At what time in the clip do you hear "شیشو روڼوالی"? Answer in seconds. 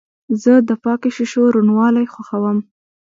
1.15-2.05